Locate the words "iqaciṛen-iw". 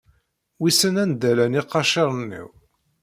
1.61-2.49